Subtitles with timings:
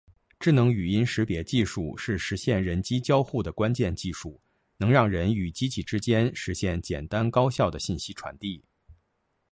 [0.39, 4.41] 智能语音识别技术是实现人机交互的关键技术，
[4.77, 8.65] 能让人与机器之间实现简单高效的信息传递。